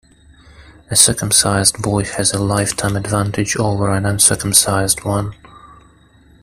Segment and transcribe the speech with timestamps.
[0.89, 5.35] A circumcised boy has a lifetime advantage over an uncircumcised one.